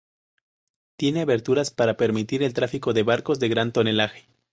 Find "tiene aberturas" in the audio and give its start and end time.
0.97-1.69